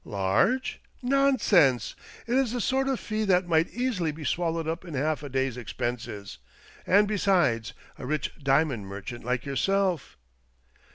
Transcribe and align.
"Large? 0.03 0.81
Nonsense! 1.03 1.93
It 2.25 2.33
is 2.33 2.53
the 2.53 2.59
sort 2.59 2.87
of 2.87 2.99
fee 2.99 3.23
that 3.25 3.47
might 3.47 3.71
easily 3.71 4.11
be 4.11 4.23
swallowed 4.23 4.67
up 4.67 4.83
in 4.83 4.95
half 4.95 5.21
a 5.21 5.29
day's 5.29 5.57
expenses. 5.57 6.39
And 6.87 7.07
besides— 7.07 7.73
a 7.99 8.07
rich 8.07 8.33
diamond 8.41 8.87
merchant 8.87 9.23
like 9.23 9.45
yourself 9.45 10.17